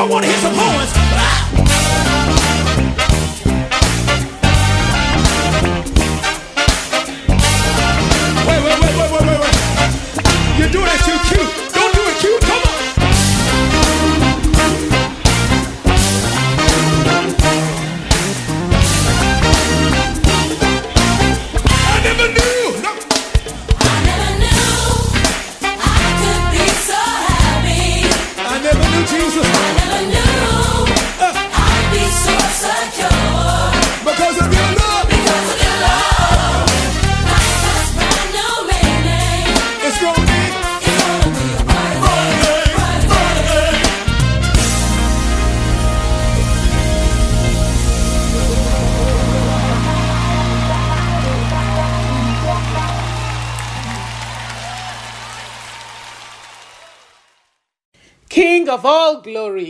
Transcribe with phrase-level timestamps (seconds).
[0.00, 0.79] I want to hear some horns.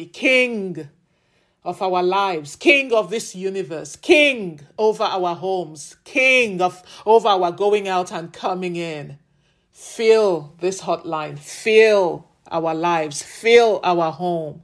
[0.07, 0.89] King
[1.65, 7.53] of our lives, King of this universe, King over our homes, King of over our
[7.53, 9.19] going out and coming in.
[9.71, 14.63] Fill this hotline, fill our lives, fill our home.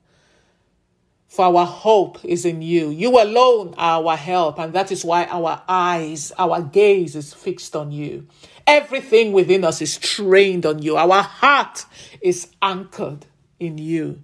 [1.29, 2.89] For our hope is in you.
[2.89, 7.77] You alone are our help, and that is why our eyes, our gaze is fixed
[7.77, 8.27] on you.
[8.67, 10.97] Everything within us is trained on you.
[10.97, 11.85] Our heart
[12.23, 13.27] is anchored
[13.61, 14.23] in you.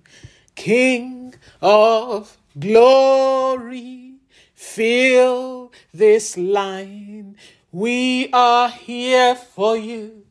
[0.54, 4.14] King of glory,
[4.54, 7.36] fill this line.
[7.70, 10.24] We are here for you.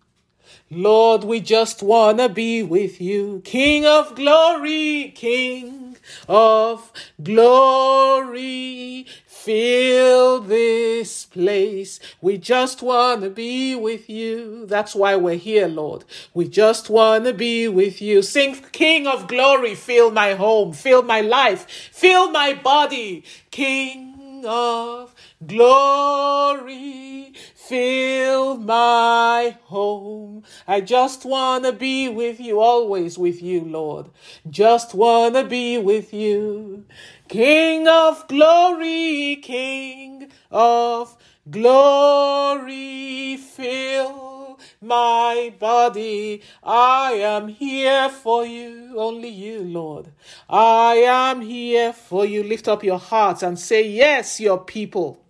[0.70, 3.42] Lord, we just want to be with you.
[3.44, 5.91] King of glory, King
[6.28, 12.00] of glory, fill this place.
[12.22, 14.66] We just want to be with you.
[14.66, 16.06] That's why we're here, Lord.
[16.34, 18.22] We just want to be with you.
[18.22, 23.24] Sing, King of glory, fill my home, fill my life, fill my body.
[23.50, 25.11] King of
[25.46, 30.44] glory, fill my home.
[30.68, 34.10] I just want to be with you, always with you, Lord.
[34.50, 36.86] Just want to be with you.
[37.30, 41.18] King of glory, King of
[41.50, 46.42] glory, fill my body.
[46.64, 50.12] I am here for you, only you, Lord.
[50.50, 52.44] I am here for you.
[52.44, 55.21] Lift up your hearts and say, Yes, your people.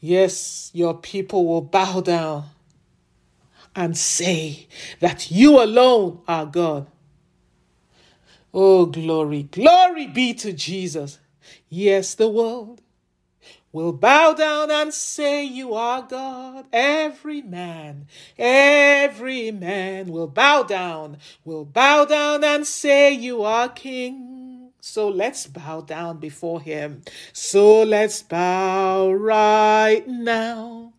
[0.00, 2.44] Yes, your people will bow down
[3.76, 4.66] and say
[5.00, 6.86] that you alone are God.
[8.52, 11.18] Oh, glory, glory be to Jesus.
[11.68, 12.80] Yes, the world
[13.72, 16.66] will bow down and say you are God.
[16.72, 18.06] Every man,
[18.38, 24.39] every man will bow down, will bow down and say you are King.
[24.80, 27.02] So let's bow down before him.
[27.32, 30.94] So let's bow right now.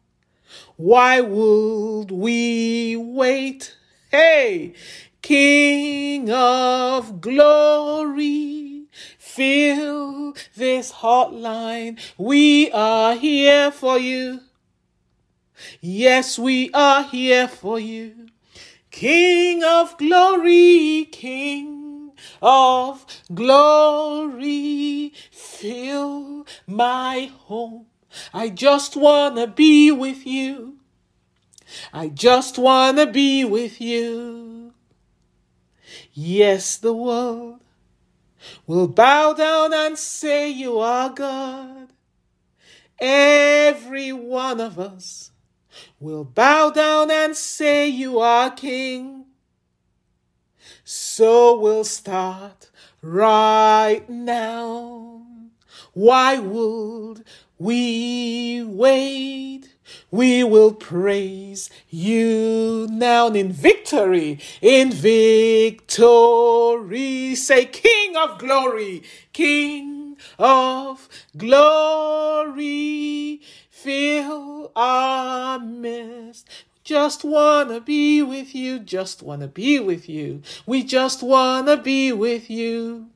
[0.75, 3.75] Why would we wait?
[4.11, 4.73] Hey,
[5.21, 8.85] King of glory,
[9.17, 11.99] fill this hotline.
[12.17, 14.41] We are here for you.
[15.79, 18.27] Yes, we are here for you.
[18.89, 21.80] King of glory, King
[22.41, 27.87] of glory, fill my home.
[28.33, 30.77] I just wanna be with you.
[31.93, 34.73] I just wanna be with you.
[36.13, 37.61] Yes, the world
[38.67, 41.93] will bow down and say you are God.
[42.99, 45.31] Every one of us
[45.99, 49.25] will bow down and say you are King.
[50.83, 52.69] So we'll start
[53.01, 55.25] right now.
[55.93, 57.25] Why would
[57.57, 59.73] we wait?
[60.09, 66.15] We will praise you now in victory, in victory.
[67.35, 69.03] Say, King of glory,
[69.33, 72.61] King of glory,
[73.69, 76.47] fill our midst.
[76.83, 80.41] Just wanna be with you, just wanna be with you.
[80.65, 83.09] We just wanna be with you.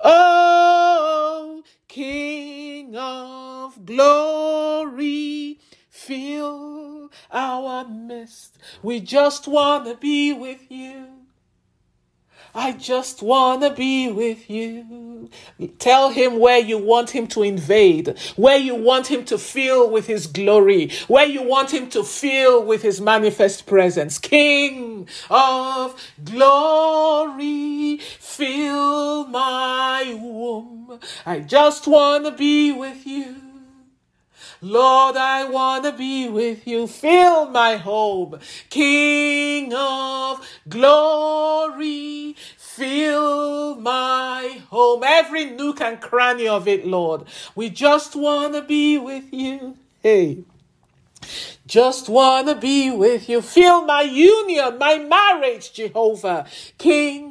[0.00, 5.58] Oh, King of glory,
[5.88, 8.58] fill our midst.
[8.82, 11.17] We just want to be with you.
[12.54, 15.30] I just want to be with you.
[15.78, 20.06] Tell him where you want him to invade, where you want him to fill with
[20.06, 24.18] his glory, where you want him to fill with his manifest presence.
[24.18, 30.98] King of glory, fill my womb.
[31.26, 33.47] I just want to be with you.
[34.60, 36.86] Lord, I want to be with you.
[36.86, 38.38] Fill my home.
[38.70, 45.02] King of glory, fill my home.
[45.04, 47.24] Every nook and cranny of it, Lord.
[47.54, 49.76] We just want to be with you.
[50.02, 50.44] Hey.
[51.66, 53.42] Just wanna be with you.
[53.42, 56.46] Fill my union, my marriage, Jehovah.
[56.78, 57.27] King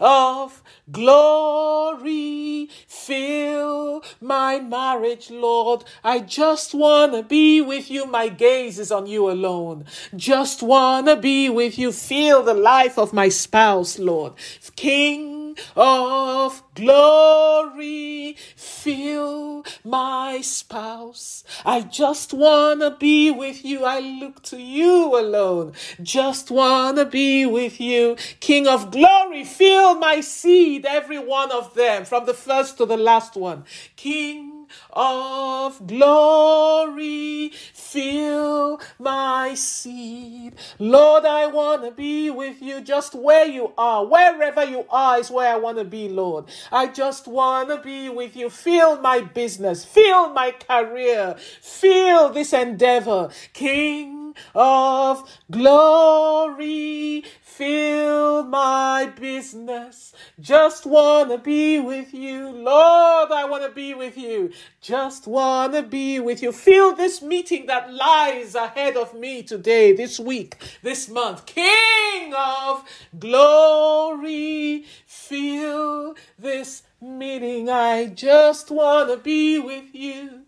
[0.00, 5.84] of glory, fill my marriage, Lord.
[6.04, 8.06] I just wanna be with you.
[8.06, 9.84] My gaze is on you alone.
[10.14, 11.92] Just wanna be with you.
[11.92, 14.32] Feel the life of my spouse, Lord.
[14.76, 15.35] King
[15.74, 21.44] of glory, fill my spouse.
[21.64, 23.84] I just wanna be with you.
[23.84, 25.72] I look to you alone.
[26.02, 28.16] Just wanna be with you.
[28.40, 32.96] King of glory, fill my seed, every one of them, from the first to the
[32.96, 33.64] last one.
[33.96, 34.45] King
[34.92, 40.54] of glory, fill my seed.
[40.78, 44.04] Lord, I want to be with you just where you are.
[44.06, 46.46] Wherever you are is where I want to be, Lord.
[46.72, 48.50] I just want to be with you.
[48.50, 53.30] Fill my business, fill my career, fill this endeavor.
[53.52, 60.14] King of glory, fill my business.
[60.40, 63.32] Just wanna be with you, Lord.
[63.32, 64.50] I wanna be with you.
[64.80, 66.52] Just wanna be with you.
[66.52, 71.46] Fill this meeting that lies ahead of me today, this week, this month.
[71.46, 72.84] King of
[73.18, 77.70] glory, fill this meeting.
[77.70, 80.45] I just wanna be with you.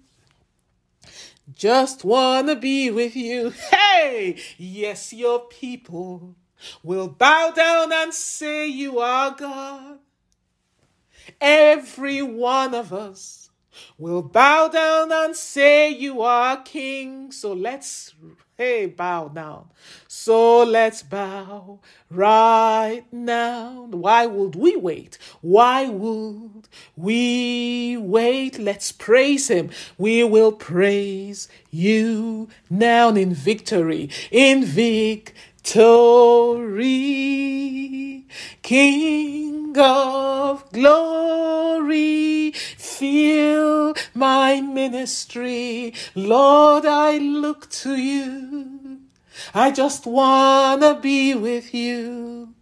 [1.54, 3.52] Just wanna be with you.
[3.98, 6.36] Hey, yes, your people
[6.82, 9.98] will bow down and say you are God.
[11.40, 13.50] Every one of us
[13.96, 17.32] will bow down and say you are King.
[17.32, 18.14] So let's,
[18.58, 19.68] hey, bow down.
[20.08, 21.78] So let's bow
[22.10, 23.86] right now.
[23.88, 25.16] Why would we wait?
[25.40, 26.66] Why would
[26.96, 28.58] we wait?
[28.58, 29.70] Let's praise Him.
[29.96, 35.36] We will praise you now in victory, in victory.
[38.62, 45.92] King of glory, fill my ministry.
[46.14, 49.00] Lord, I look to you.
[49.54, 52.54] I just wanna be with you.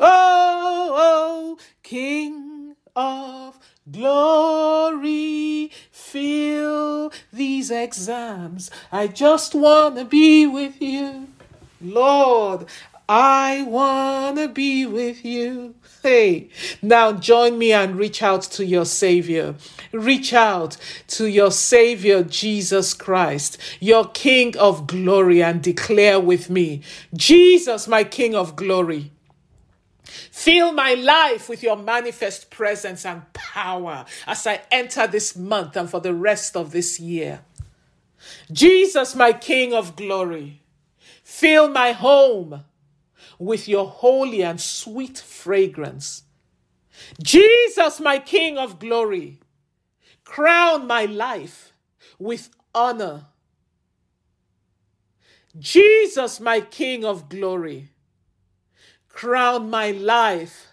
[0.00, 3.58] Oh, oh, King of
[3.90, 8.70] glory, fill these exams.
[8.92, 11.28] I just wanna be with you.
[11.80, 12.66] Lord,
[13.08, 15.74] I wanna be with you.
[16.02, 16.50] Hey,
[16.82, 19.54] now join me and reach out to your Savior.
[19.92, 20.76] Reach out
[21.08, 26.82] to your Savior, Jesus Christ, your King of glory, and declare with me,
[27.14, 29.10] Jesus, my King of glory.
[30.04, 35.88] Fill my life with your manifest presence and power as I enter this month and
[35.88, 37.40] for the rest of this year.
[38.52, 40.60] Jesus, my King of glory.
[41.24, 42.64] Fill my home
[43.38, 46.22] with your holy and sweet fragrance.
[47.22, 49.40] Jesus, my King of glory,
[50.24, 51.72] crown my life
[52.18, 53.26] with honor.
[55.58, 57.90] Jesus, my King of glory,
[59.08, 60.66] crown my life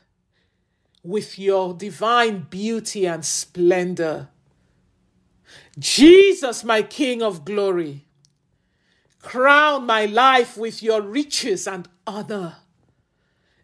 [1.03, 4.29] with your divine beauty and splendor.
[5.77, 8.05] Jesus, my King of glory,
[9.25, 12.58] crown my life with your riches and honor.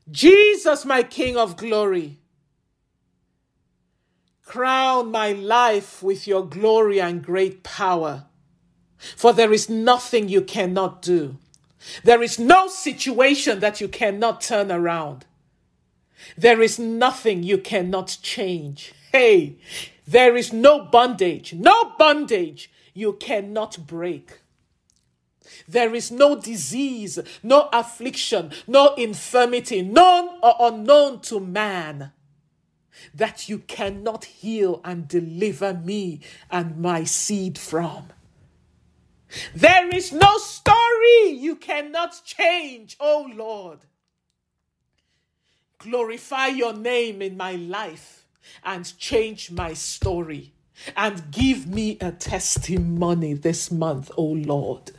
[0.10, 2.18] Jesus, my King of glory,
[4.44, 8.26] crown my life with your glory and great power.
[9.16, 11.38] For there is nothing you cannot do.
[12.04, 15.26] There is no situation that you cannot turn around.
[16.36, 18.94] There is nothing you cannot change.
[19.12, 19.58] Hey,
[20.08, 24.41] there is no bondage, no bondage you cannot break.
[25.68, 32.12] There is no disease, no affliction, no infirmity, known or unknown to man,
[33.14, 38.08] that you cannot heal and deliver me and my seed from.
[39.56, 43.80] There is no story you cannot change, oh Lord.
[45.82, 48.26] glorify your name in my life
[48.64, 50.54] and change my story
[50.96, 54.92] and give me a testimony this month, oh Lord.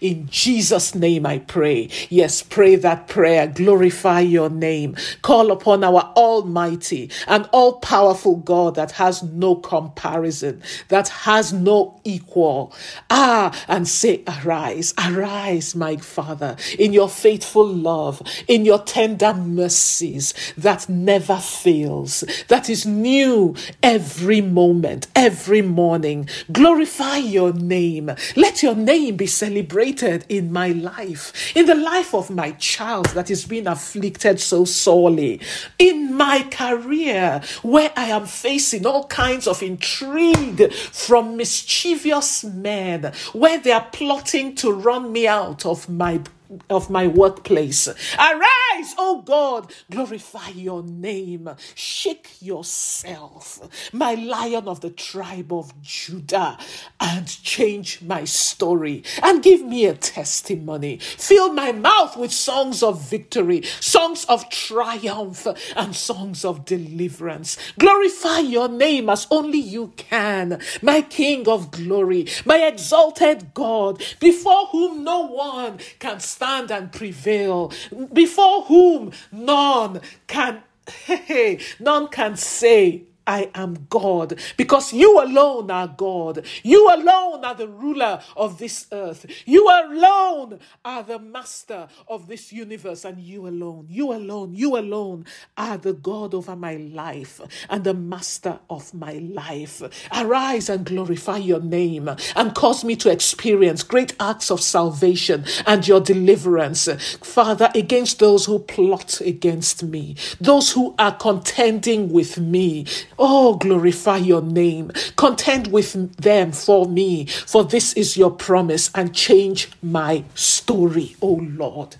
[0.00, 1.88] In Jesus' name I pray.
[2.08, 3.46] Yes, pray that prayer.
[3.46, 4.96] Glorify your name.
[5.22, 12.00] Call upon our almighty and all powerful God that has no comparison, that has no
[12.04, 12.72] equal.
[13.10, 20.34] Ah, and say, Arise, arise, my Father, in your faithful love, in your tender mercies
[20.56, 26.28] that never fails, that is new every moment, every morning.
[26.50, 28.10] Glorify your name.
[28.34, 33.30] Let your name be celebrated in my life, in the life of my child that
[33.30, 35.40] is being afflicted so sorely,
[35.78, 43.58] in my career where I am facing all kinds of intrigue from mischievous men, where
[43.58, 46.20] they are plotting to run me out of my
[46.70, 47.88] of my workplace.
[47.88, 51.50] Arise, oh God, glorify your name.
[51.74, 56.58] Shake yourself, my lion of the tribe of Judah,
[57.00, 60.98] and change my story and give me a testimony.
[60.98, 67.56] Fill my mouth with songs of victory, songs of triumph, and songs of deliverance.
[67.78, 74.66] Glorify your name as only you can, my King of glory, my exalted God, before
[74.66, 76.35] whom no one can stand
[76.70, 77.72] and prevail,
[78.12, 80.62] before whom none can
[81.80, 86.44] none can say I am God because you alone are God.
[86.62, 89.26] You alone are the ruler of this earth.
[89.44, 95.26] You alone are the master of this universe, and you alone, you alone, you alone
[95.56, 99.82] are the God over my life and the master of my life.
[100.14, 105.86] Arise and glorify your name and cause me to experience great acts of salvation and
[105.86, 106.88] your deliverance,
[107.22, 112.86] Father, against those who plot against me, those who are contending with me.
[113.18, 114.92] Oh, glorify your name.
[115.16, 121.40] Contend with them for me, for this is your promise, and change my story, oh
[121.42, 121.96] Lord.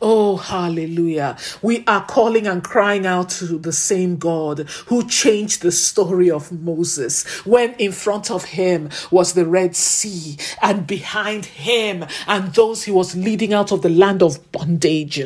[0.00, 1.38] Oh, hallelujah.
[1.62, 6.52] We are calling and crying out to the same God who changed the story of
[6.52, 12.84] Moses when in front of him was the Red Sea and behind him and those
[12.84, 15.22] he was leading out of the land of bondage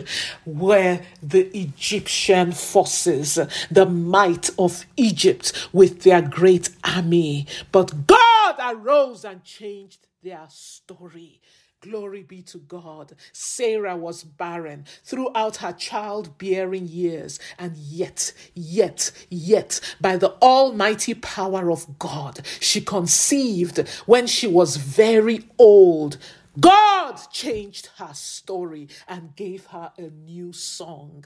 [0.46, 3.38] were the Egyptian forces,
[3.70, 7.46] the might of Egypt with their great army.
[7.72, 11.40] But God arose and changed their story.
[11.80, 13.14] Glory be to God.
[13.32, 21.70] Sarah was barren throughout her childbearing years, and yet, yet, yet, by the almighty power
[21.70, 26.18] of God, she conceived when she was very old.
[26.60, 31.24] God changed her story and gave her a new song.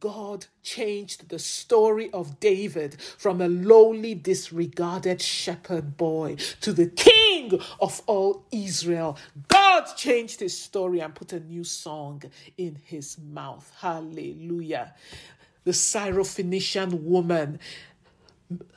[0.00, 7.60] God changed the story of David from a lowly, disregarded shepherd boy to the king
[7.80, 9.16] of all Israel.
[9.48, 12.22] God changed his story and put a new song
[12.56, 13.70] in his mouth.
[13.80, 14.94] Hallelujah.
[15.64, 17.60] The Syrophoenician woman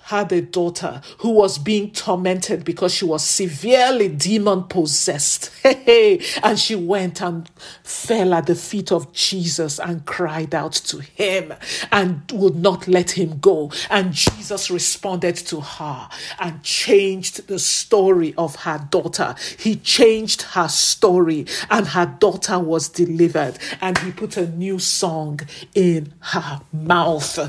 [0.05, 5.49] had a daughter who was being tormented because she was severely demon possessed.
[5.63, 7.49] and she went and
[7.81, 11.51] fell at the feet of Jesus and cried out to him
[11.91, 13.71] and would not let him go.
[13.89, 16.07] And Jesus responded to her
[16.39, 19.33] and changed the story of her daughter.
[19.57, 25.39] He changed her story and her daughter was delivered and he put a new song
[25.73, 27.39] in her mouth.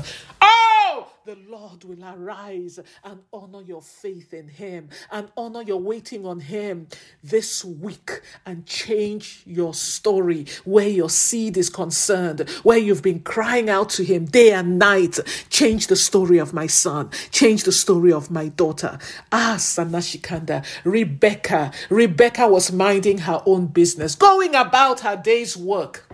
[0.41, 1.06] Oh!
[1.27, 6.39] The Lord will arise and honor your faith in Him and honor your waiting on
[6.39, 6.87] Him
[7.21, 13.69] this week and change your story where your seed is concerned, where you've been crying
[13.69, 15.19] out to Him day and night.
[15.49, 18.97] Change the story of my son, change the story of my daughter.
[19.29, 21.73] Ah, Sanashikanda, Rebecca.
[21.89, 26.06] Rebecca was minding her own business, going about her day's work.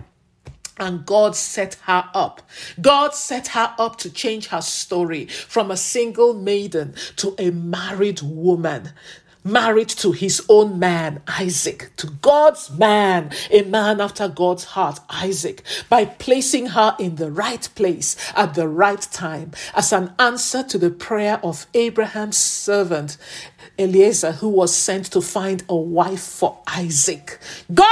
[0.78, 2.42] And God set her up.
[2.80, 8.22] God set her up to change her story from a single maiden to a married
[8.22, 8.90] woman.
[9.46, 15.62] Married to his own man, Isaac, to God's man, a man after God's heart, Isaac,
[15.90, 20.78] by placing her in the right place at the right time as an answer to
[20.78, 23.18] the prayer of Abraham's servant,
[23.78, 27.38] Eliezer, who was sent to find a wife for Isaac.
[27.72, 27.88] God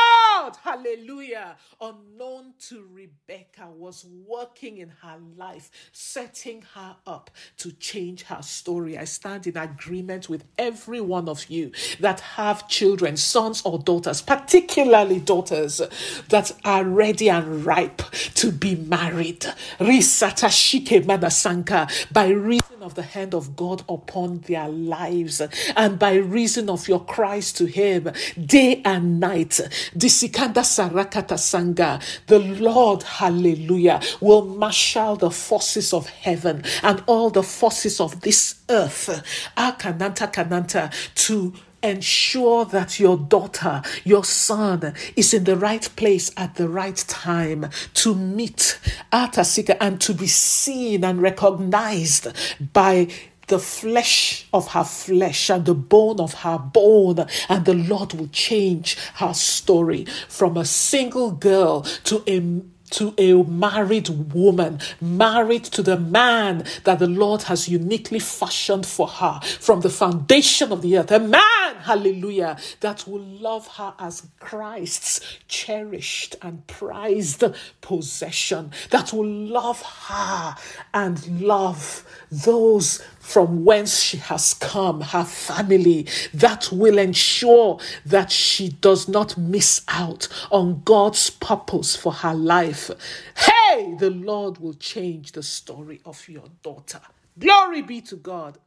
[0.62, 8.42] hallelujah, unknown to Rebecca, was working in her life, setting her up to change her
[8.42, 8.98] story.
[8.98, 14.22] I stand in agreement with every one of you that have children, sons or daughters,
[14.22, 15.80] particularly daughters
[16.28, 18.02] that are ready and ripe
[18.34, 19.44] to be married.
[19.80, 25.40] Shike manasanka, by reason of the hand of God upon their lives
[25.76, 28.10] and by reason of your cries to Him
[28.44, 29.60] day and night.
[29.96, 32.00] Disikanda sarakata sanga.
[32.26, 38.56] The Lord, hallelujah, will marshal the forces of heaven and all the forces of this
[38.68, 39.08] earth.
[39.56, 41.52] Ah, Akananta kananta to
[41.82, 47.68] ensure that your daughter, your son is in the right place at the right time
[47.94, 48.78] to meet
[49.12, 52.28] ah, Atasika and to be seen and recognized
[52.72, 53.08] by
[53.52, 58.28] the flesh of her flesh and the bone of her bone, and the Lord will
[58.28, 65.82] change her story from a single girl to a to a married woman, married to
[65.82, 70.98] the man that the Lord has uniquely fashioned for her from the foundation of the
[70.98, 71.10] earth.
[71.10, 77.44] A man, hallelujah, that will love her as Christ's cherished and prized
[77.80, 80.54] possession, that will love her
[80.92, 88.68] and love those from whence she has come, her family, that will ensure that she
[88.68, 92.90] does not miss out on God's purpose for her life.
[93.36, 97.00] Hey, the Lord will change the story of your daughter.
[97.38, 98.58] Glory be to God.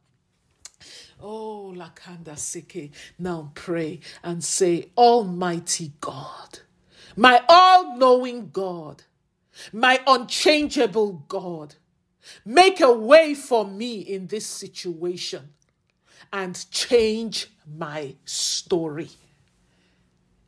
[1.20, 2.90] Oh, Lakanda Seke.
[3.18, 6.60] Now pray and say, Almighty God,
[7.14, 9.02] my all knowing God,
[9.72, 11.74] my unchangeable God,
[12.44, 15.50] make a way for me in this situation
[16.32, 19.10] and change my story.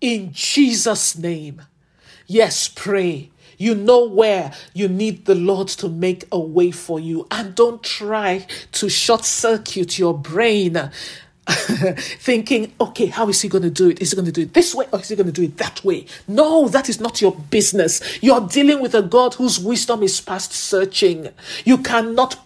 [0.01, 1.63] In Jesus' name.
[2.27, 3.31] Yes, pray.
[3.57, 7.27] You know where you need the Lord to make a way for you.
[7.31, 10.91] And don't try to short circuit your brain.
[12.19, 14.03] thinking, okay, how is he going to do it?
[14.03, 15.57] Is he going to do it this way or is he going to do it
[15.57, 16.05] that way?
[16.27, 18.23] No, that is not your business.
[18.23, 21.29] You're dealing with a God whose wisdom is past searching.
[21.65, 22.39] You cannot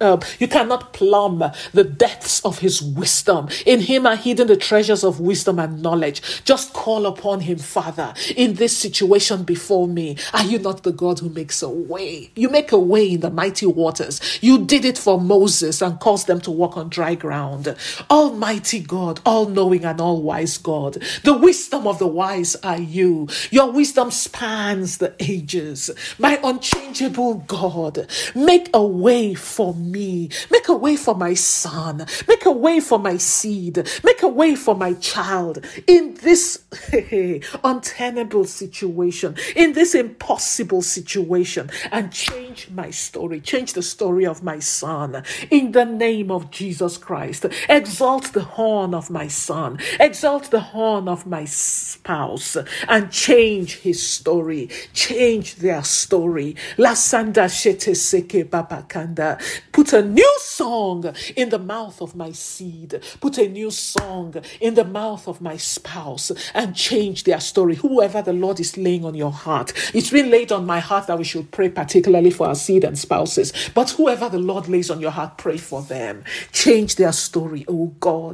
[0.00, 3.48] uh, you cannot plumb the depths of his wisdom.
[3.64, 6.44] In him are hidden the treasures of wisdom and knowledge.
[6.44, 10.16] Just call upon him, Father, in this situation before me.
[10.34, 12.32] Are you not the God who makes a way?
[12.34, 14.20] You make a way in the mighty waters.
[14.42, 17.76] You did it for Moses and caused them to walk on dry ground.
[18.10, 23.28] Almighty God, all knowing and all wise God, the wisdom of the wise are you.
[23.52, 25.90] Your wisdom spans the ages.
[26.18, 30.30] My unchangeable God, make a way for me.
[30.50, 32.06] Make a way for my son.
[32.26, 33.88] Make a way for my seed.
[34.02, 36.64] Make a way for my child in this
[37.62, 43.40] untenable situation, in this impossible situation, and change my story.
[43.40, 47.46] Change the story of my son in the name of Jesus Christ.
[47.68, 49.78] Exalt the horn of my son.
[49.98, 52.56] Exalt the horn of my spouse
[52.88, 54.68] and change his story.
[54.92, 56.56] Change their story.
[56.78, 59.40] La sanda shete seke babakanda.
[59.72, 63.00] Put a new song in the mouth of my seed.
[63.20, 67.76] Put a new song in the mouth of my spouse and change their story.
[67.76, 69.72] Whoever the Lord is laying on your heart.
[69.94, 72.98] It's been laid on my heart that we should pray particularly for our seed and
[72.98, 73.52] spouses.
[73.74, 76.24] But whoever the Lord lays on your heart, pray for them.
[76.52, 78.29] Change their story, oh God.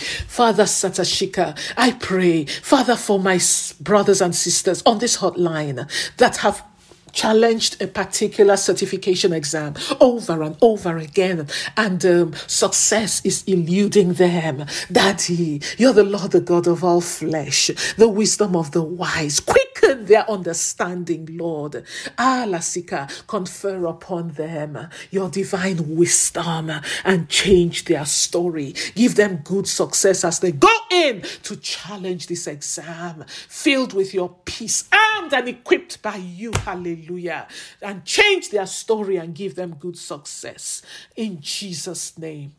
[0.00, 3.40] Father Satashika, I pray, Father, for my
[3.80, 6.64] brothers and sisters on this hotline that have
[7.12, 14.64] challenged a particular certification exam over and over again and um, success is eluding them.
[14.90, 19.40] Daddy you're the lord the god of all flesh the wisdom of the wise
[20.06, 21.84] their understanding lord.
[22.18, 26.70] Ah lasika confer upon them your divine wisdom
[27.04, 28.74] and change their story.
[28.94, 34.36] Give them good success as they go in to challenge this exam filled with your
[34.44, 36.52] peace armed and equipped by you.
[36.64, 37.48] Hallelujah.
[37.82, 40.82] And change their story and give them good success.
[41.16, 42.54] In jesus name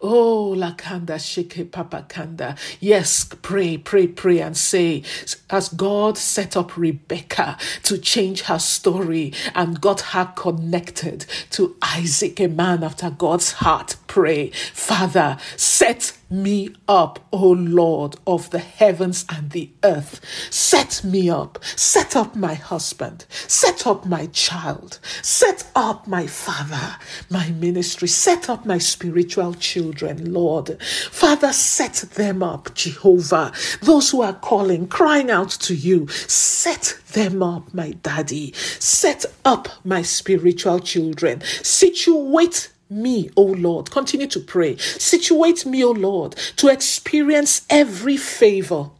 [0.00, 2.56] Oh, Lakanda Sheke Papa Kanda.
[2.80, 5.02] Yes, pray, pray, pray, and say,
[5.50, 12.40] as God set up Rebecca to change her story and got her connected to Isaac,
[12.40, 13.96] a man after God's heart.
[14.14, 14.48] Pray.
[14.50, 20.20] Father, set me up, O Lord of the heavens and the earth.
[20.50, 21.58] Set me up.
[21.64, 23.26] Set up my husband.
[23.30, 25.00] Set up my child.
[25.20, 26.96] Set up my father,
[27.28, 28.06] my ministry.
[28.06, 30.80] Set up my spiritual children, Lord.
[31.10, 33.50] Father, set them up, Jehovah.
[33.82, 38.52] Those who are calling, crying out to you, set them up, my daddy.
[38.78, 41.40] Set up my spiritual children.
[41.62, 43.90] Situate me, O Lord.
[43.90, 44.76] Continue to pray.
[44.78, 48.90] Situate me, O Lord, to experience every favor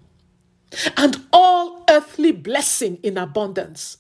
[0.97, 3.99] and all earthly blessing in abundance.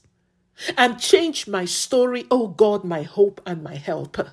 [0.77, 4.33] And change my story, O God, my hope and my helper.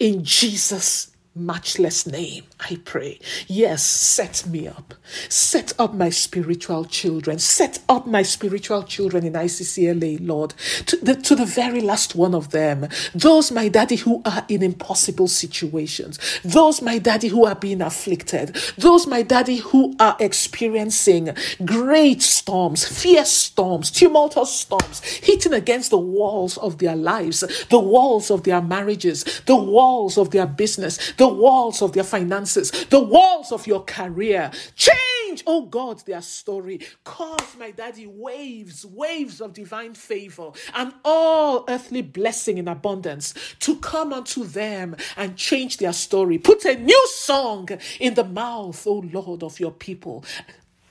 [0.00, 3.18] In Jesus' matchless name, I pray.
[3.46, 4.94] Yes, set me up.
[5.28, 7.38] Set up my spiritual children.
[7.38, 10.54] Set up my spiritual children in ICCLA, Lord,
[10.86, 12.88] to the, to the very last one of them.
[13.14, 16.18] Those, my daddy, who are in impossible situations.
[16.44, 18.54] Those, my daddy, who are being afflicted.
[18.76, 25.98] Those, my daddy, who are experiencing great storms, fierce storms, tumultuous storms, hitting against the
[25.98, 27.40] walls of their lives,
[27.70, 32.72] the walls of their marriages, the walls of their business, the walls of their finances,
[32.86, 34.50] the walls of your career.
[34.74, 36.80] Change, oh God, their story.
[37.04, 43.76] Cause, my daddy, waves, waves of divine favor and all earthly blessing in abundance to
[43.76, 46.38] come unto them and change their story.
[46.38, 47.68] Put a new song
[48.00, 50.24] in the mouth, oh Lord, of your people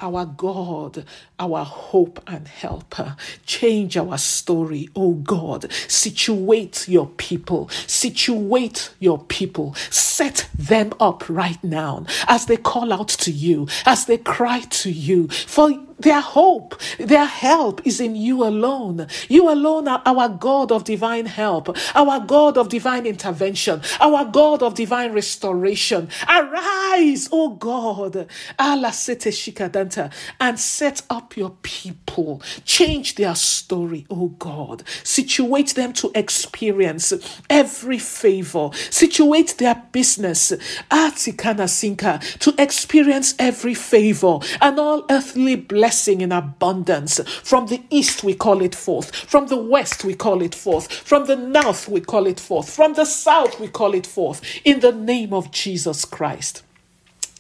[0.02, 1.06] our God,
[1.40, 3.16] our hope and helper.
[3.46, 5.72] Change our story, oh God.
[5.88, 7.70] Situate your people.
[7.88, 9.76] Situate your people.
[9.90, 14.92] Set them up right now as they call out to you, as they cry to
[14.92, 15.28] you.
[15.28, 19.08] For their hope, their help is in you alone.
[19.30, 24.64] You alone are our God of divine help, our God of divine intervention, our God
[24.64, 26.10] of divine restoration.
[26.28, 28.28] Arise, O God,
[28.60, 32.42] and set up your people.
[32.66, 34.84] Change their story, O God.
[35.04, 37.14] Situate them to experience
[37.50, 38.70] every favor.
[38.90, 40.52] Situate their business,
[40.90, 47.20] Atikana Sinka, to experience every favor and all earthly blessings blessing in abundance.
[47.44, 49.14] From the east, we call it forth.
[49.14, 50.90] From the west, we call it forth.
[50.90, 52.74] From the north, we call it forth.
[52.74, 54.42] From the south, we call it forth.
[54.64, 56.64] In the name of Jesus Christ.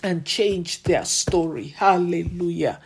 [0.03, 1.67] And change their story.
[1.67, 2.81] Hallelujah.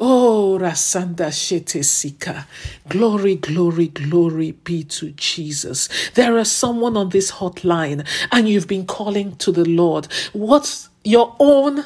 [0.00, 2.46] Oh, Rasanda Shete Sika.
[2.88, 5.90] Glory, glory, glory be to Jesus.
[6.14, 10.08] There is someone on this hotline and you've been calling to the Lord.
[10.32, 11.84] What's your own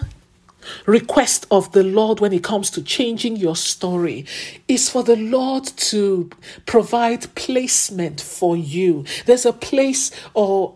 [0.87, 4.27] request of the Lord when it comes to changing your story
[4.69, 6.31] is for the Lord to
[6.67, 9.05] provide placement for you.
[9.27, 10.75] There's a place or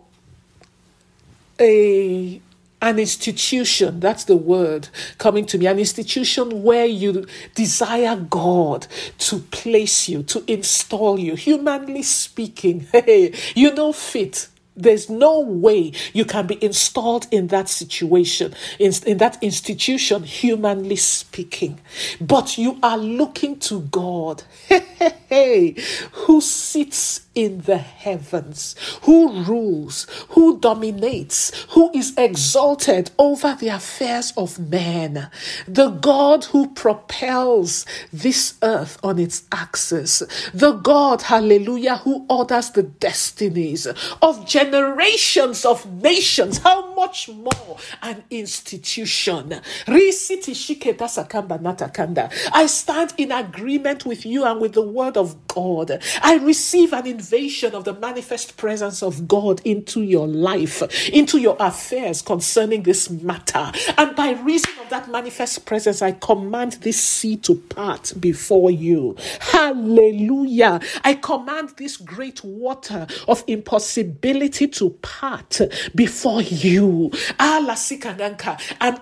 [1.60, 2.40] a
[2.82, 8.86] an institution that's the word coming to me an institution where you desire god
[9.18, 14.48] to place you to install you humanly speaking hey you know fit
[14.82, 20.96] there's no way you can be installed in that situation, in, in that institution, humanly
[20.96, 21.80] speaking.
[22.20, 24.42] But you are looking to God,
[25.30, 34.32] who sits in the heavens, who rules, who dominates, who is exalted over the affairs
[34.36, 35.30] of men,
[35.68, 42.82] the God who propels this earth on its axis, the God, hallelujah, who orders the
[42.82, 43.86] destinies
[44.20, 46.58] of generations of nations.
[46.58, 49.60] How much more an institution?
[52.52, 56.02] I stand in agreement with you and with the word of God.
[56.22, 61.56] I receive an invasion of the manifest presence of God into your life, into your
[61.60, 63.70] affairs concerning this matter.
[63.98, 69.16] And by reason of that manifest presence, I command this sea to part before you.
[69.40, 70.80] Hallelujah.
[71.04, 75.60] I command this great water of impossibility to part
[75.94, 77.10] before you.
[77.38, 77.68] And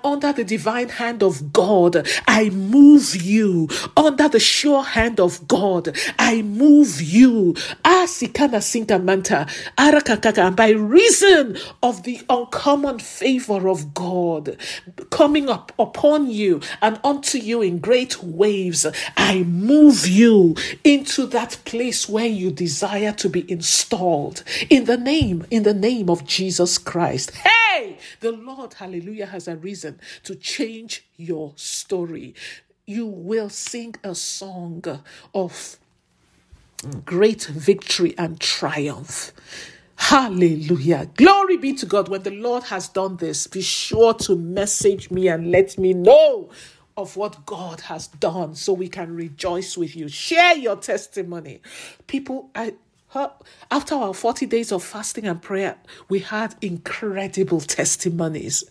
[0.04, 3.68] under the divine hand of God, I move you.
[3.96, 7.54] Under the sure hand of God, I move you.
[7.84, 9.48] Ah, Asikana Sintamanta.
[9.76, 10.54] Arakakaka.
[10.54, 14.56] By reason of the uncommon favor of God
[15.10, 21.58] coming up upon you and unto you in great waves, I move you into that
[21.64, 26.78] place where you desire to be installed in the name, in the name of Jesus
[26.78, 27.32] Christ.
[27.32, 32.34] Hey, the Lord, hallelujah, has a reason to change your story.
[32.86, 34.82] You will sing a song
[35.34, 35.78] of
[37.04, 39.32] great victory and triumph.
[39.96, 41.10] Hallelujah.
[41.16, 42.08] Glory be to God.
[42.08, 46.50] When the Lord has done this, be sure to message me and let me know
[46.96, 50.08] of what God has done so we can rejoice with you.
[50.08, 51.62] Share your testimony.
[52.08, 52.74] People, I
[53.14, 55.76] After our 40 days of fasting and prayer,
[56.10, 58.64] we had incredible testimonies.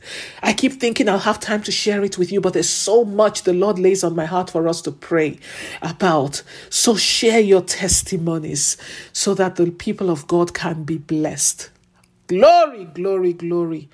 [0.44, 3.44] I keep thinking I'll have time to share it with you, but there's so much
[3.44, 5.40] the Lord lays on my heart for us to pray
[5.82, 6.44] about.
[6.70, 8.78] So share your testimonies
[9.12, 11.72] so that the people of God can be blessed.
[12.28, 13.90] Glory, glory, glory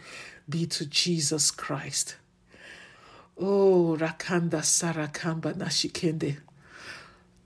[0.50, 2.18] be to Jesus Christ.
[3.38, 6.38] Oh, Rakanda Sarakamba Nashikende.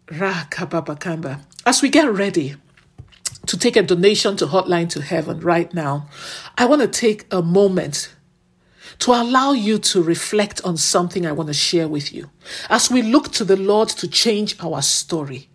[0.07, 1.41] Rakababakamba.
[1.65, 2.55] As we get ready,
[3.47, 6.09] to take a donation to Hotline to Heaven right now,
[6.57, 8.13] I want to take a moment
[8.99, 12.29] to allow you to reflect on something I want to share with you
[12.69, 15.49] as we look to the Lord to change our story.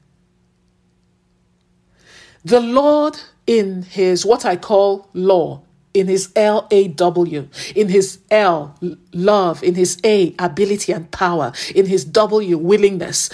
[2.44, 5.62] The Lord, in His what I call law,
[5.94, 8.76] in His L A W, in His L,
[9.12, 13.31] love, in His A, ability and power, in His W, willingness,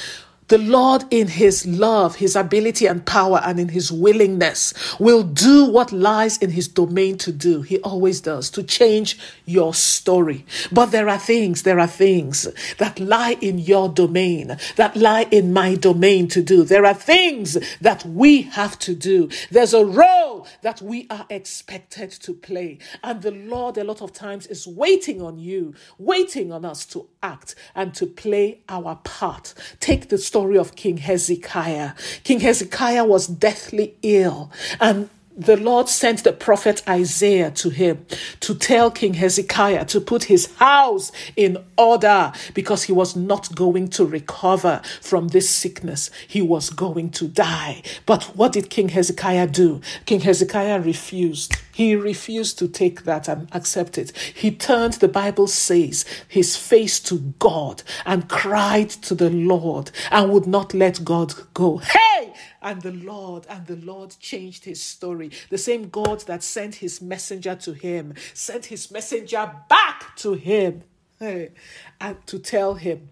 [0.48, 5.66] the Lord, in His love, His ability and power, and in His willingness, will do
[5.66, 7.60] what lies in His domain to do.
[7.62, 10.46] He always does to change your story.
[10.72, 15.52] But there are things, there are things that lie in your domain, that lie in
[15.52, 16.64] my domain to do.
[16.64, 19.28] There are things that we have to do.
[19.50, 22.78] There's a role that we are expected to play.
[23.04, 27.06] And the Lord, a lot of times, is waiting on you, waiting on us to
[27.22, 29.52] act and to play our part.
[29.80, 31.92] Take the story of King Hezekiah.
[32.24, 38.04] King Hezekiah was deathly ill, and the Lord sent the prophet Isaiah to him
[38.40, 43.88] to tell King Hezekiah to put his house in order because he was not going
[43.90, 46.10] to recover from this sickness.
[46.26, 47.82] He was going to die.
[48.04, 49.80] But what did King Hezekiah do?
[50.06, 51.54] King Hezekiah refused.
[51.72, 54.10] He refused to take that and accept it.
[54.16, 60.32] He turned, the Bible says, his face to God and cried to the Lord and
[60.32, 61.76] would not let God go.
[61.76, 62.34] Hey!
[62.68, 65.30] And the Lord, and the Lord changed his story.
[65.48, 70.82] The same God that sent his messenger to him, sent his messenger back to him
[71.18, 71.52] hey,
[71.98, 73.08] and to tell him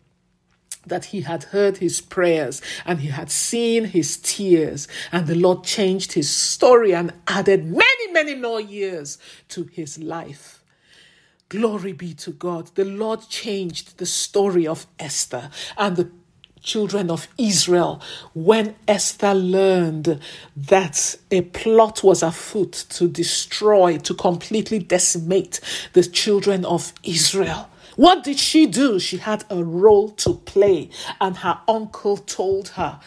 [0.87, 5.65] that he had heard his prayers and he had seen his tears, and the Lord
[5.65, 9.17] changed his story and added many, many more years
[9.49, 10.63] to his life.
[11.49, 12.75] Glory be to God.
[12.75, 16.11] The Lord changed the story of Esther and the
[16.67, 18.03] children of Israel
[18.35, 20.21] when Esther learned
[20.55, 25.61] that a plot was afoot to destroy, to completely decimate
[25.95, 27.71] the children of Israel.
[27.95, 28.99] What did she do?
[28.99, 33.01] She had a role to play, and her uncle told her,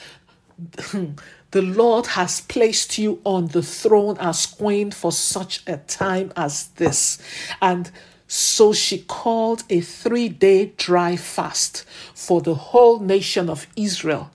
[1.51, 6.67] The Lord has placed you on the throne as queen for such a time as
[6.75, 7.17] this.
[7.59, 7.89] And
[8.31, 14.29] so she called a three day dry fast for the whole nation of Israel.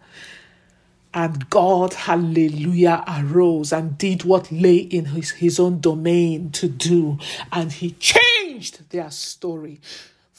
[1.14, 7.18] And God, hallelujah, arose and did what lay in his, his own domain to do.
[7.52, 9.80] And he changed their story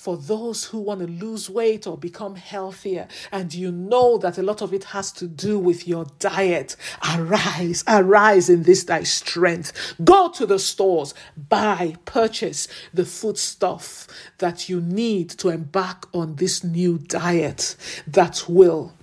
[0.05, 4.43] for those who want to lose weight or become healthier, and you know that a
[4.43, 6.75] lot of it has to do with your diet,
[7.15, 9.95] arise, arise in this thy strength.
[10.03, 16.63] Go to the stores, buy, purchase the foodstuff that you need to embark on this
[16.63, 18.93] new diet that will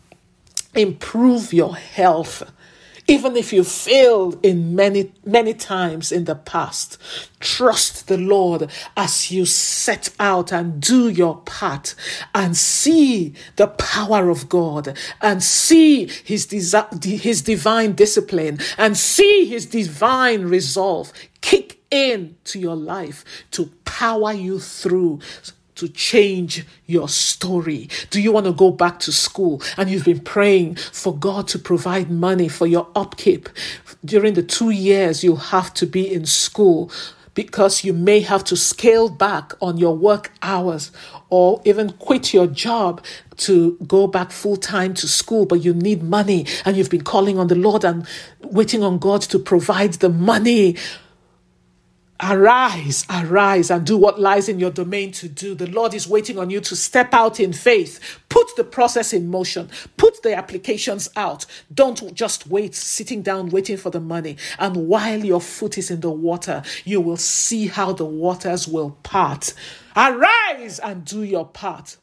[0.76, 2.44] improve your health
[3.12, 6.96] even if you failed in many, many times in the past,
[7.40, 11.94] trust the Lord as you set out and do your part
[12.34, 19.44] and see the power of God and see his, desi- his divine discipline and see
[19.44, 25.20] his divine resolve kick in to your life to power you through
[25.82, 27.88] to change your story?
[28.10, 31.58] Do you want to go back to school and you've been praying for God to
[31.58, 33.48] provide money for your upkeep?
[34.04, 36.88] During the two years you'll have to be in school
[37.34, 40.92] because you may have to scale back on your work hours
[41.30, 43.04] or even quit your job
[43.38, 47.38] to go back full time to school, but you need money and you've been calling
[47.40, 48.06] on the Lord and
[48.42, 50.76] waiting on God to provide the money.
[52.24, 55.56] Arise, arise, and do what lies in your domain to do.
[55.56, 58.20] The Lord is waiting on you to step out in faith.
[58.28, 59.68] Put the process in motion.
[59.96, 61.46] Put the applications out.
[61.74, 64.36] Don't just wait, sitting down, waiting for the money.
[64.60, 68.90] And while your foot is in the water, you will see how the waters will
[69.02, 69.52] part.
[69.96, 71.96] Arise and do your part.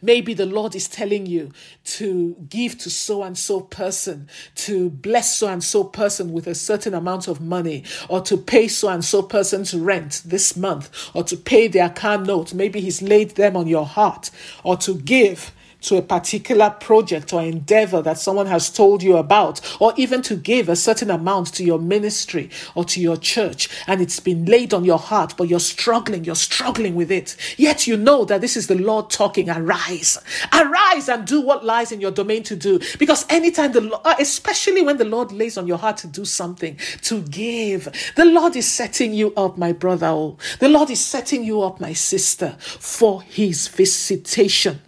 [0.00, 1.50] Maybe the Lord is telling you
[1.84, 6.54] to give to so and so person, to bless so and so person with a
[6.54, 11.24] certain amount of money, or to pay so and so person's rent this month, or
[11.24, 12.52] to pay their car note.
[12.54, 14.30] Maybe He's laid them on your heart,
[14.62, 15.52] or to give
[15.82, 20.36] to a particular project or endeavor that someone has told you about, or even to
[20.36, 24.72] give a certain amount to your ministry or to your church, and it's been laid
[24.72, 27.36] on your heart, but you're struggling, you're struggling with it.
[27.56, 29.50] Yet you know that this is the Lord talking.
[29.50, 30.18] Arise,
[30.52, 32.80] arise and do what lies in your domain to do.
[32.98, 36.24] Because anytime the Lord, uh, especially when the Lord lays on your heart to do
[36.24, 40.06] something, to give, the Lord is setting you up, my brother.
[40.06, 44.80] Oh, the Lord is setting you up, my sister, for his visitation.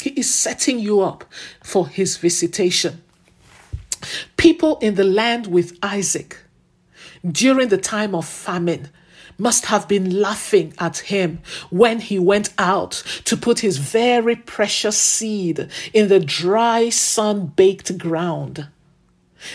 [0.00, 1.24] He is setting you up
[1.62, 3.02] for his visitation.
[4.36, 6.38] People in the land with Isaac
[7.30, 8.88] during the time of famine
[9.38, 14.98] must have been laughing at him when he went out to put his very precious
[14.98, 18.68] seed in the dry, sun baked ground.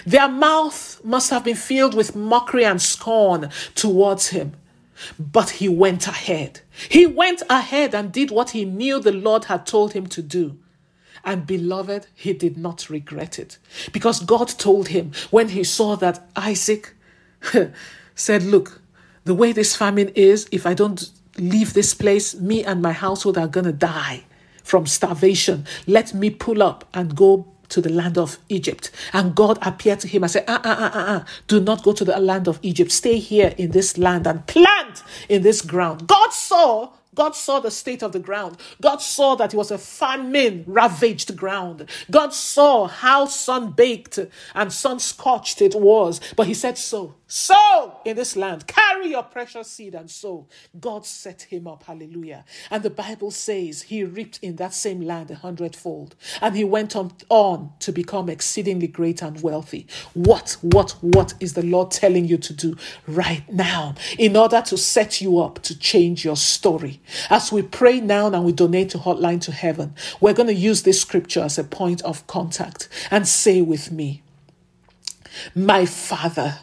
[0.06, 4.54] Their mouth must have been filled with mockery and scorn towards him.
[5.20, 6.62] But he went ahead.
[6.90, 10.58] He went ahead and did what he knew the Lord had told him to do.
[11.24, 13.58] And beloved, he did not regret it.
[13.92, 16.94] Because God told him when he saw that Isaac
[18.16, 18.82] said, Look,
[19.24, 23.38] the way this famine is, if I don't leave this place, me and my household
[23.38, 24.24] are going to die
[24.64, 25.66] from starvation.
[25.88, 28.92] Let me pull up and go to the land of Egypt.
[29.14, 31.94] And God appeared to him and said, ah, ah, ah, ah, ah, do not go
[31.94, 32.92] to the land of Egypt.
[32.92, 36.08] Stay here in this land and plant in this ground.
[36.08, 38.58] God saw God saw the state of the ground.
[38.82, 41.90] God saw that it was a famine ravaged ground.
[42.12, 44.20] God saw how sun baked
[44.54, 46.20] and sun scorched it was.
[46.36, 50.48] But he said, So, sow in this land, carry your precious seed and sow.
[50.80, 51.84] God set him up.
[51.84, 52.46] Hallelujah.
[52.70, 56.16] And the Bible says he reaped in that same land a hundredfold.
[56.42, 59.88] And he went on, on to become exceedingly great and wealthy.
[60.14, 62.76] What, what, what is the Lord telling you to do
[63.08, 67.02] right now in order to set you up to change your story?
[67.30, 70.84] As we pray now and we donate to Hotline to Heaven, we're going to use
[70.84, 74.24] this scripture as a point of contact and say with me,
[75.54, 76.60] My Father,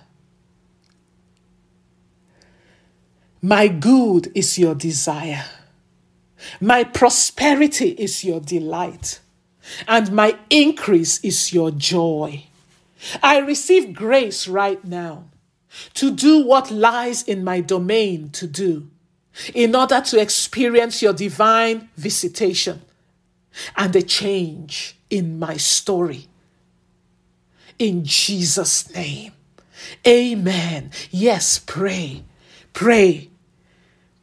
[3.40, 5.44] my good is your desire,
[6.60, 9.20] my prosperity is your delight,
[9.86, 12.44] and my increase is your joy.
[13.22, 15.24] I receive grace right now
[15.94, 18.88] to do what lies in my domain to do
[19.54, 22.82] in order to experience your divine visitation
[23.76, 26.26] and a change in my story.
[27.78, 29.32] In Jesus' name.
[30.06, 30.90] Amen.
[31.10, 32.24] Yes, pray.
[32.72, 33.28] Pray.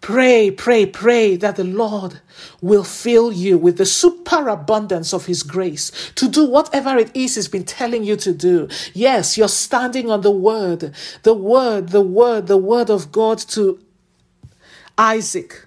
[0.01, 2.21] Pray, pray, pray that the Lord
[2.61, 7.49] will fill you with the superabundance of His grace to do whatever it is He's
[7.49, 8.69] been telling you to do.
[8.93, 10.93] Yes, you're standing on the Word,
[11.23, 13.79] the Word, the Word, the Word of God to
[14.99, 15.65] Isaac.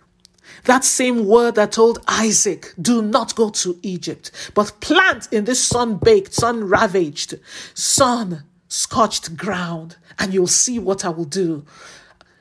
[0.65, 5.65] That same word that told Isaac, do not go to Egypt, but plant in this
[5.65, 7.41] sun baked, sun ravaged,
[7.73, 11.65] sun scorched ground, and you'll see what I will do.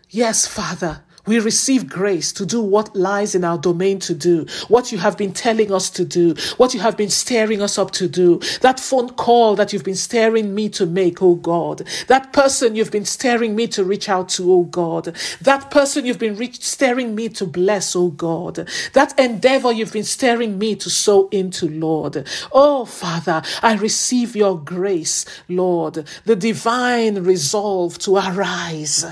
[0.10, 4.91] Yes, Father, we receive grace to do what lies in our domain to do, what
[4.91, 8.07] you have been telling us to do, what you have been stirring us up to
[8.07, 12.75] do, that phone call that you've been stirring me to make, oh God, that person
[12.75, 16.63] you've been stirring me to reach out to, oh God, that person you've been reach,
[16.63, 21.69] stirring me to bless, oh God, that endeavor you've been stirring me to sow into,
[21.69, 22.27] Lord.
[22.51, 29.05] Oh Father, I receive your grace, Lord, the divine resolve to arise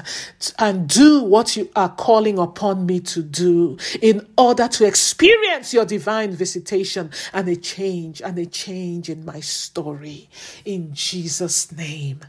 [0.58, 5.84] and do what you are calling upon me to do in order to experience your
[5.84, 10.30] divine visitation and a change and a change in my story.
[10.64, 12.22] In Jesus' name,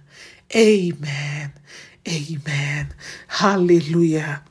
[0.55, 1.53] amen.
[2.09, 2.95] Amen.
[3.29, 4.43] Hallelujah.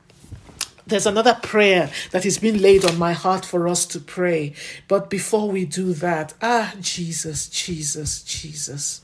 [0.86, 4.54] There's another prayer that is being laid on my heart for us to pray.
[4.88, 9.02] But before we do that, ah, Jesus, Jesus, Jesus.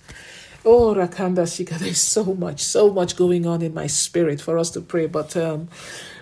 [0.68, 4.68] Oh, Rakanda Shika, there's so much, so much going on in my spirit for us
[4.70, 5.68] to pray, but um,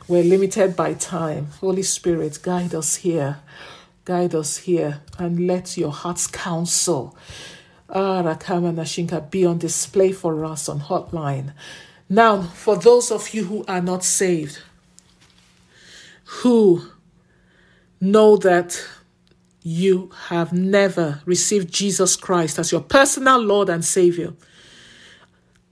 [0.07, 1.47] we're limited by time.
[1.63, 3.39] Holy Spirit, guide us here.
[4.05, 7.17] Guide us here and let your heart's counsel,
[7.89, 11.55] ah, Rakama Nashinka, be on display for us on hotline.
[12.11, 14.61] Now, for those of you who are not saved,
[16.43, 16.83] who
[17.99, 18.79] know that
[19.65, 24.35] you have never received Jesus Christ as your personal Lord and Savior,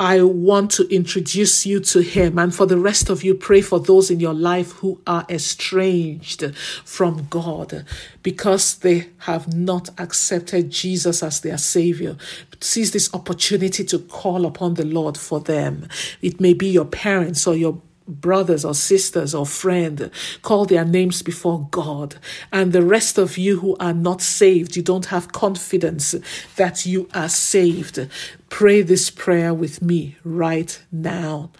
[0.00, 2.38] I want to introduce you to him.
[2.38, 6.56] And for the rest of you, pray for those in your life who are estranged
[6.56, 7.84] from God
[8.22, 12.16] because they have not accepted Jesus as their Savior.
[12.60, 15.86] Seize this opportunity to call upon the Lord for them.
[16.22, 20.10] It may be your parents or your brothers or sisters or friend
[20.42, 22.16] call their names before God.
[22.52, 26.14] And the rest of you who are not saved you don't have confidence
[26.56, 28.08] that you are saved.
[28.48, 31.50] Pray this prayer with me right now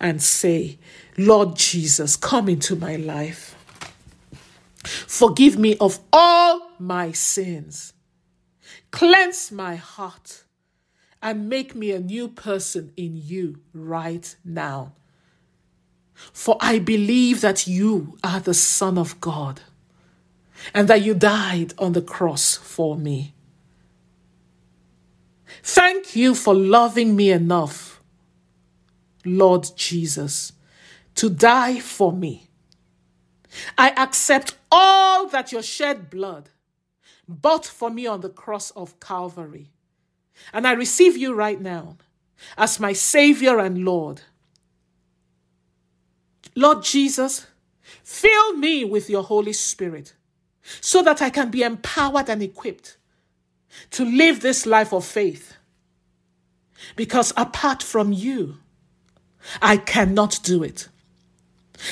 [0.00, 0.78] and say
[1.18, 3.54] Lord Jesus come into my life.
[4.84, 7.92] Forgive me of all my sins.
[8.90, 10.44] Cleanse my heart
[11.22, 14.92] and make me a new person in you right now
[16.32, 19.60] for I believe that you are the Son of God
[20.74, 23.34] and that you died on the cross for me.
[25.62, 28.02] Thank you for loving me enough,
[29.24, 30.52] Lord Jesus,
[31.16, 32.48] to die for me.
[33.78, 36.50] I accept all that your shed blood
[37.28, 39.70] bought for me on the cross of Calvary.
[40.52, 41.96] And I receive you right now
[42.56, 44.22] as my Savior and Lord.
[46.56, 47.46] Lord Jesus,
[48.02, 50.14] fill me with your Holy Spirit
[50.80, 52.96] so that I can be empowered and equipped
[53.92, 55.54] to live this life of faith.
[56.96, 58.56] Because apart from you,
[59.60, 60.88] I cannot do it.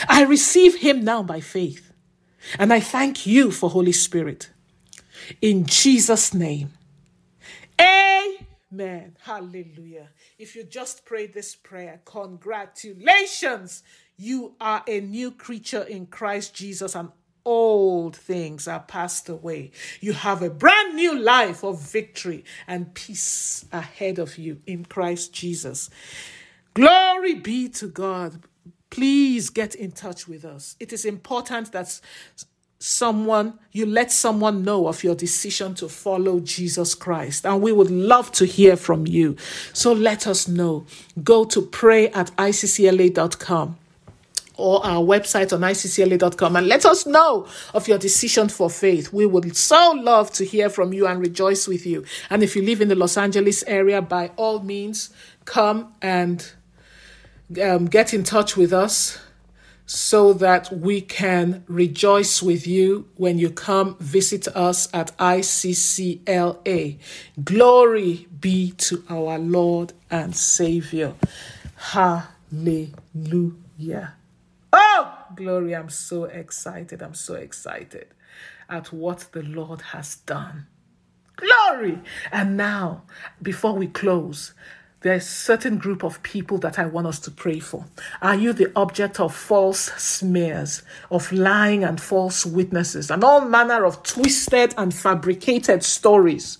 [0.09, 1.93] I receive Him now by faith,
[2.59, 4.51] and I thank you for Holy Spirit.
[5.41, 6.73] In Jesus' name,
[8.75, 9.17] Amen.
[9.21, 10.09] Hallelujah.
[10.39, 13.83] If you just prayed this prayer, congratulations.
[14.17, 17.11] You are a new creature in Christ Jesus, and
[17.45, 19.71] old things are passed away.
[20.01, 25.33] You have a brand new life of victory and peace ahead of you in Christ
[25.33, 25.91] Jesus.
[26.75, 28.43] Glory be to God.
[28.91, 30.77] Please get in touch with us.
[30.81, 32.01] It is important that
[32.79, 37.91] someone you let someone know of your decision to follow Jesus Christ and we would
[37.91, 39.37] love to hear from you
[39.73, 40.85] so let us know
[41.23, 43.79] go to pray at iccla.com
[44.57, 49.12] or our website on iccla.com and let us know of your decision for faith.
[49.12, 52.05] We would so love to hear from you and rejoice with you.
[52.30, 55.11] And if you live in the Los Angeles area, by all means,
[55.44, 56.52] come and
[57.62, 59.18] um, get in touch with us
[59.86, 66.98] so that we can rejoice with you when you come visit us at ICCLA.
[67.44, 71.14] Glory be to our Lord and Savior.
[71.76, 72.24] Hallelujah.
[74.77, 75.75] Oh, glory.
[75.75, 77.01] I'm so excited.
[77.01, 78.09] I'm so excited
[78.68, 80.66] at what the Lord has done.
[81.37, 82.01] Glory.
[82.33, 83.05] And now,
[83.41, 84.53] before we close,
[85.03, 87.85] there's a certain group of people that I want us to pray for.
[88.20, 93.85] Are you the object of false smears, of lying and false witnesses, and all manner
[93.85, 96.59] of twisted and fabricated stories?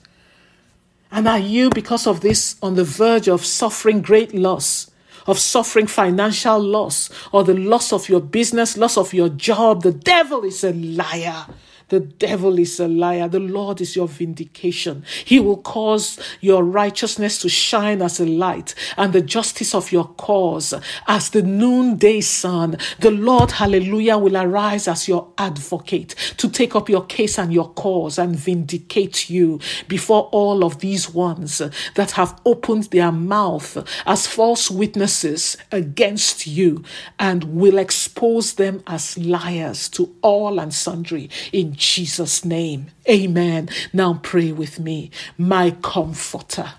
[1.11, 4.91] And are you, because of this, on the verge of suffering great loss?
[5.27, 9.83] Of suffering financial loss or the loss of your business, loss of your job.
[9.83, 11.47] The devil is a liar.
[11.95, 13.28] The devil is a liar.
[13.28, 15.05] The Lord is your vindication.
[15.24, 20.07] He will cause your righteousness to shine as a light and the justice of your
[20.07, 20.74] cause
[21.07, 22.78] as the noonday sun.
[22.99, 27.68] The Lord, hallelujah, will arise as your advocate to take up your case and your
[27.74, 31.62] cause and vindicate you before all of these ones
[31.95, 36.82] that have opened their mouth as false witnesses against you
[37.20, 42.91] and will expose them as liars to all and sundry in Jesus' name.
[43.09, 43.68] Amen.
[43.93, 45.11] Now pray with me.
[45.37, 46.72] My comforter,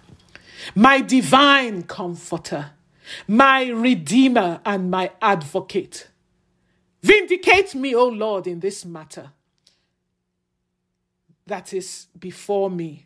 [0.73, 2.71] my divine comforter,
[3.27, 6.07] my redeemer and my advocate.
[7.03, 9.31] Vindicate me, O Lord, in this matter
[11.45, 13.03] that is before me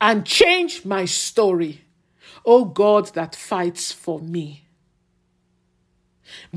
[0.00, 1.82] and change my story,
[2.46, 4.64] O God that fights for me.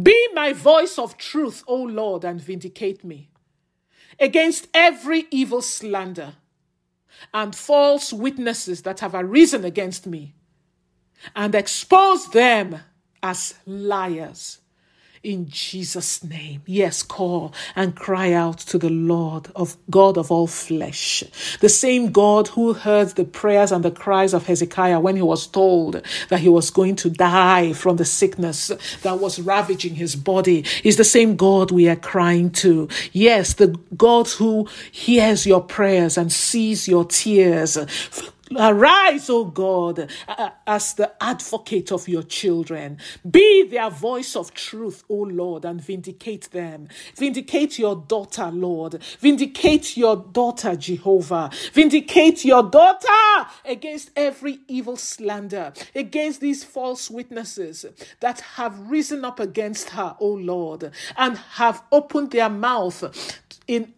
[0.02, 3.30] Be my voice of truth, O Lord, and vindicate me
[4.20, 6.34] against every evil slander
[7.34, 10.34] and false witnesses that have arisen against me,
[11.36, 12.80] and expose them
[13.24, 14.60] as liars
[15.26, 16.62] in Jesus' name.
[16.68, 21.24] Yes, call and cry out to the Lord of God of all flesh.
[21.60, 25.48] The same God who heard the prayers and the cries of Hezekiah when he was
[25.48, 28.72] told that he was going to die from the sickness
[29.02, 32.88] that was ravaging his body is the same God we are crying to.
[33.12, 37.78] Yes, the God who hears your prayers and sees your tears
[38.56, 43.00] Arise, O God, uh, as the advocate of your children.
[43.30, 46.88] Be their voice of truth, O Lord, and vindicate them.
[47.16, 49.02] Vindicate your daughter, Lord.
[49.20, 51.50] Vindicate your daughter, Jehovah.
[51.74, 53.08] Vindicate your daughter
[53.66, 57.86] against every evil slander, against these false witnesses
[58.20, 63.94] that have risen up against her, O Lord, and have opened their mouth in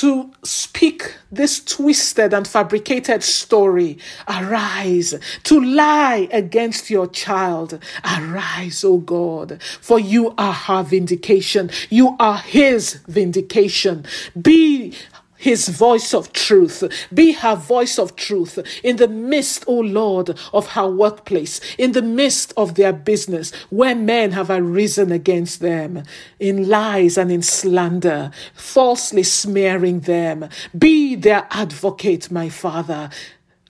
[0.00, 3.98] to speak this twisted and fabricated story.
[4.26, 7.78] Arise to lie against your child.
[8.02, 11.68] Arise, O God, for you are her vindication.
[11.90, 14.06] You are his vindication.
[14.40, 14.94] Be
[15.40, 16.84] his voice of truth.
[17.12, 22.02] Be her voice of truth in the midst, O Lord, of her workplace, in the
[22.02, 26.02] midst of their business, where men have arisen against them
[26.38, 30.48] in lies and in slander, falsely smearing them.
[30.76, 33.10] Be their advocate, my Father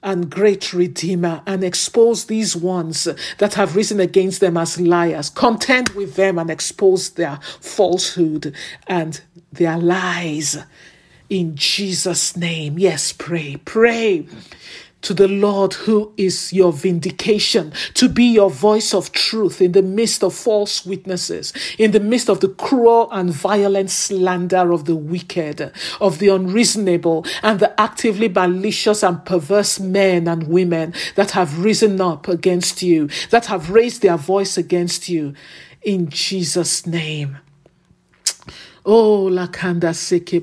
[0.03, 3.07] and great Redeemer, and expose these ones
[3.37, 5.29] that have risen against them as liars.
[5.29, 8.55] Contend with them and expose their falsehood
[8.87, 9.21] and
[9.53, 10.57] their lies
[11.31, 12.77] in Jesus' name.
[12.77, 14.27] Yes, pray, pray
[15.01, 19.81] to the Lord who is your vindication, to be your voice of truth in the
[19.81, 24.95] midst of false witnesses, in the midst of the cruel and violent slander of the
[24.95, 25.71] wicked,
[26.01, 31.99] of the unreasonable, and the actively malicious and perverse men and women that have risen
[32.01, 35.33] up against you, that have raised their voice against you.
[35.81, 37.37] In Jesus' name.
[38.83, 40.41] Oh, lakanda seke.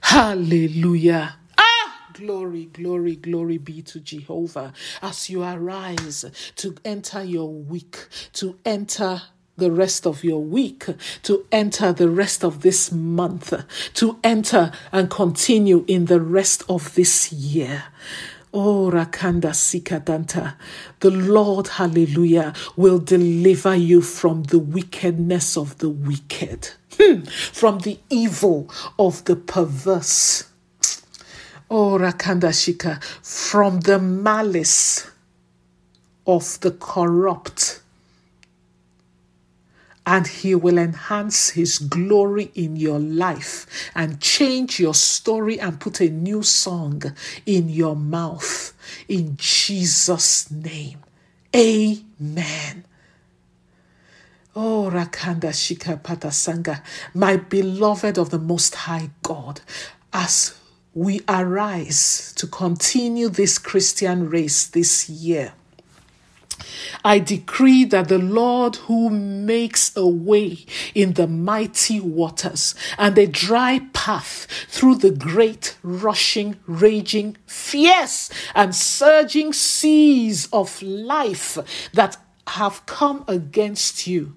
[0.00, 1.36] Hallelujah.
[1.56, 6.24] Ah, glory, glory, glory be to Jehovah as you arise
[6.56, 9.22] to enter your week, to enter
[9.56, 10.86] the rest of your week,
[11.22, 13.54] to enter the rest of this month,
[13.94, 17.84] to enter and continue in the rest of this year.
[18.52, 20.56] Oh, Rakanda Sikadanta.
[20.98, 26.70] The Lord, hallelujah, will deliver you from the wickedness of the wicked.
[27.52, 30.44] from the evil of the perverse.
[31.70, 35.08] Oh, Rakanda Shika, from the malice
[36.26, 37.80] of the corrupt.
[40.06, 46.00] And he will enhance his glory in your life and change your story and put
[46.00, 47.02] a new song
[47.46, 48.72] in your mouth.
[49.06, 50.98] In Jesus name.
[51.54, 52.84] Amen
[54.56, 56.82] Oh, Rakanda Shika Patasanga,
[57.14, 59.60] my beloved of the Most High God,
[60.12, 60.58] as
[60.92, 65.52] we arise to continue this Christian race this year.
[67.04, 73.28] I decree that the Lord who makes a way in the mighty waters and a
[73.28, 81.56] dry path through the great rushing, raging, fierce, and surging seas of life
[81.94, 82.16] that
[82.48, 84.34] have come against you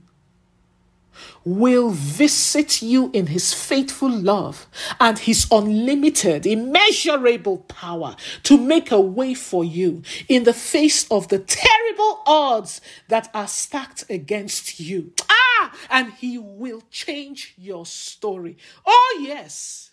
[1.46, 4.68] will visit you in his faithful love
[5.00, 11.28] and his unlimited, immeasurable power to make a way for you in the face of
[11.28, 15.14] the terrible odds that are stacked against you.
[15.30, 18.58] Ah, and he will change your story.
[18.86, 19.92] Oh, yes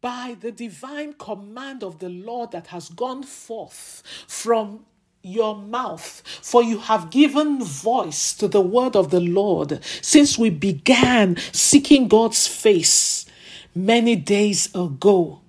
[0.00, 4.84] by the divine command of the Lord that has gone forth from
[5.22, 10.50] your mouth, for you have given voice to the word of the Lord since we
[10.50, 13.26] began seeking God's face
[13.74, 15.40] many days ago.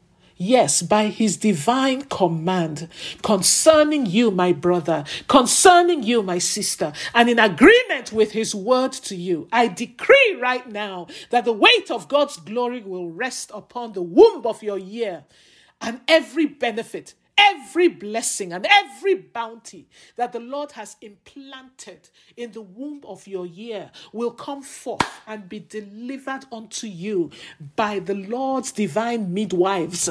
[0.42, 2.88] Yes, by his divine command
[3.22, 9.18] concerning you, my brother, concerning you, my sister, and in agreement with his word to
[9.18, 14.02] you, I decree right now that the weight of God's glory will rest upon the
[14.02, 15.26] womb of your year
[15.82, 22.62] and every benefit every blessing and every bounty that the Lord has implanted in the
[22.62, 27.32] womb of your year will come forth and be delivered unto you
[27.76, 30.10] by the Lord's divine midwives.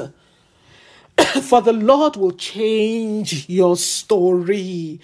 [1.41, 4.99] For the Lord will change your story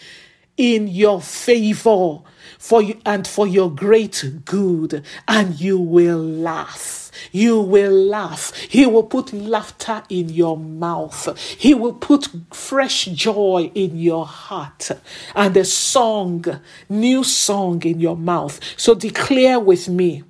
[0.57, 2.19] in your favor
[2.57, 7.11] for you and for your great good and you will laugh.
[7.31, 8.53] You will laugh.
[8.55, 11.37] He will put laughter in your mouth.
[11.37, 14.91] He will put fresh joy in your heart
[15.35, 16.45] and a song
[16.89, 18.59] new song in your mouth.
[18.77, 20.23] So declare with me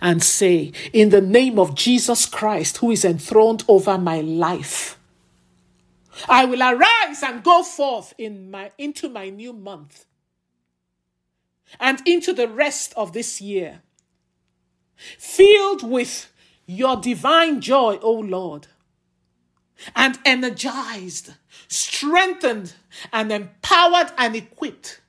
[0.00, 4.98] and say in the name of Jesus Christ who is enthroned over my life
[6.28, 10.06] I will arise and go forth in my into my new month
[11.80, 13.82] and into the rest of this year,
[15.18, 16.32] filled with
[16.66, 18.68] your divine joy, O Lord,
[19.94, 21.32] and energized,
[21.68, 22.74] strengthened
[23.12, 25.00] and empowered and equipped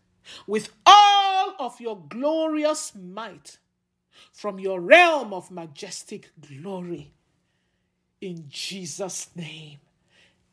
[0.47, 3.57] with all of your glorious might
[4.31, 7.13] from your realm of majestic glory.
[8.21, 9.79] In Jesus' name.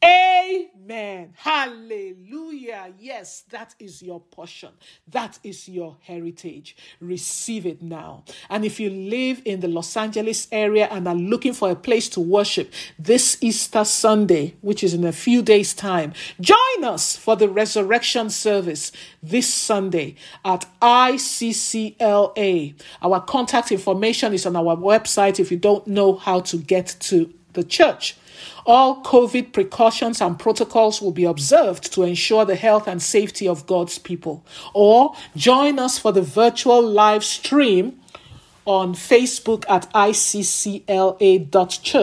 [0.02, 1.32] Amen.
[1.36, 2.92] Hallelujah.
[2.98, 4.70] Yes, that is your portion.
[5.06, 6.76] That is your heritage.
[7.00, 8.24] Receive it now.
[8.50, 12.08] And if you live in the Los Angeles area and are looking for a place
[12.10, 17.36] to worship this Easter Sunday, which is in a few days' time, join us for
[17.36, 18.90] the resurrection service
[19.22, 22.74] this Sunday at ICCLA.
[23.02, 27.32] Our contact information is on our website if you don't know how to get to
[27.52, 28.16] the church.
[28.66, 33.66] All COVID precautions and protocols will be observed to ensure the health and safety of
[33.66, 34.44] God's people.
[34.74, 38.00] Or join us for the virtual live stream
[38.64, 40.86] on Facebook at iccla.church.